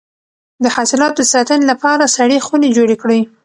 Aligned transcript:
د 0.63 0.65
حاصلاتو 0.75 1.19
د 1.25 1.29
ساتنې 1.33 1.65
لپاره 1.71 2.11
سړې 2.17 2.37
خونې 2.45 2.69
جوړې 2.77 2.95
کړئ. 3.01 3.21